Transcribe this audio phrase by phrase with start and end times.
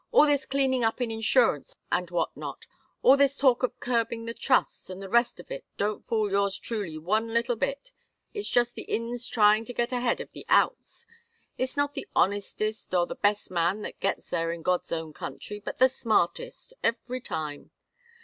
[0.11, 2.65] "All this cleaning up in insurance and what not,
[3.03, 6.57] all this talk of curbing the trusts and the rest of it don't fool yours
[6.57, 7.91] truly one little bit.
[8.33, 11.05] It's just the ins trying to get ahead of the outs.
[11.55, 15.59] It's not the honestest or the best man that gets there in God's own country,
[15.59, 17.69] but the smartest every time.